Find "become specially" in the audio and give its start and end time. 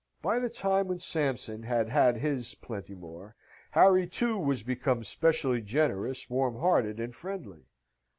4.63-5.61